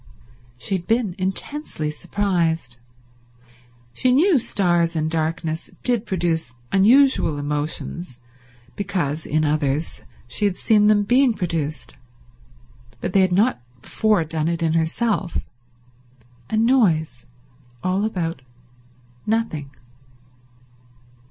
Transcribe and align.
She 0.57 0.77
had 0.77 0.87
been 0.87 1.13
intensely 1.19 1.91
surprised. 1.91 2.77
She 3.93 4.11
knew 4.11 4.39
stars 4.39 4.95
and 4.95 5.11
darkness 5.11 5.69
did 5.83 6.07
produce 6.07 6.55
unusual 6.71 7.37
emotions 7.37 8.19
because, 8.75 9.27
in 9.27 9.45
others, 9.45 10.01
she 10.27 10.45
had 10.45 10.57
seen 10.57 10.87
them 10.87 11.03
being 11.03 11.35
produced, 11.35 11.97
but 12.99 13.13
they 13.13 13.21
had 13.21 13.31
not 13.31 13.61
before 13.83 14.23
done 14.23 14.47
it 14.47 14.63
in 14.63 14.73
herself. 14.73 15.37
A 16.49 16.57
noise 16.57 17.27
all 17.83 18.03
about 18.03 18.41
nothing. 19.27 19.69